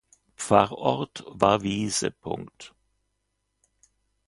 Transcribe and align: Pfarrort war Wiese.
Pfarrort 0.35 1.23
war 1.27 1.61
Wiese. 1.61 2.15